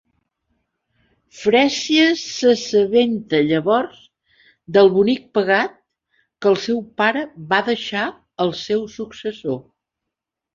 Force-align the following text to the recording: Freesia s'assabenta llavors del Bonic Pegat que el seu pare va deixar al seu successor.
Freesia 1.41 2.05
s'assabenta 2.21 3.41
llavors 3.49 3.99
del 4.79 4.89
Bonic 4.95 5.27
Pegat 5.39 5.77
que 6.45 6.51
el 6.53 6.59
seu 6.65 6.81
pare 7.03 7.23
va 7.53 7.61
deixar 7.69 8.07
al 8.47 8.55
seu 8.63 8.83
successor. 8.97 9.61